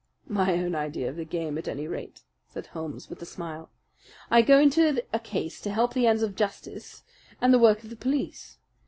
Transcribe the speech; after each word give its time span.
"My 0.27 0.53
own 0.53 0.73
idea 0.73 1.09
of 1.11 1.15
the 1.15 1.25
game, 1.25 1.59
at 1.59 1.67
any 1.67 1.87
rate," 1.87 2.23
said 2.47 2.65
Holmes, 2.65 3.07
with 3.07 3.21
a 3.21 3.25
smile. 3.27 3.69
"I 4.31 4.41
go 4.41 4.57
into 4.57 5.03
a 5.13 5.19
case 5.19 5.61
to 5.61 5.69
help 5.69 5.93
the 5.93 6.07
ends 6.07 6.23
of 6.23 6.35
justice 6.35 7.03
and 7.39 7.53
the 7.53 7.59
work 7.59 7.83
of 7.83 7.91
the 7.91 7.95
police. 7.95 8.57